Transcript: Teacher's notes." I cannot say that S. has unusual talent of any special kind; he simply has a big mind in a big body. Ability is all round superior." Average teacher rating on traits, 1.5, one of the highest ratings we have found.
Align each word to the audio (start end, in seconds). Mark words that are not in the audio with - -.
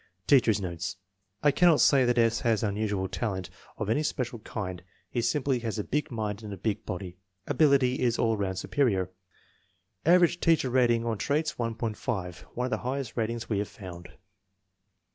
Teacher's 0.25 0.59
notes." 0.59 0.97
I 1.43 1.51
cannot 1.51 1.79
say 1.79 2.05
that 2.05 2.17
S. 2.17 2.39
has 2.39 2.63
unusual 2.63 3.07
talent 3.07 3.51
of 3.77 3.87
any 3.87 4.01
special 4.01 4.39
kind; 4.39 4.81
he 5.11 5.21
simply 5.21 5.59
has 5.59 5.77
a 5.77 5.83
big 5.83 6.09
mind 6.09 6.41
in 6.41 6.51
a 6.51 6.57
big 6.57 6.83
body. 6.87 7.17
Ability 7.45 7.99
is 8.01 8.17
all 8.17 8.35
round 8.35 8.57
superior." 8.57 9.11
Average 10.03 10.39
teacher 10.39 10.71
rating 10.71 11.05
on 11.05 11.19
traits, 11.19 11.53
1.5, 11.53 12.41
one 12.55 12.65
of 12.65 12.71
the 12.71 12.77
highest 12.79 13.15
ratings 13.15 13.47
we 13.47 13.59
have 13.59 13.67
found. 13.69 14.09